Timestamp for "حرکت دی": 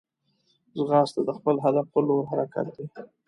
2.31-2.85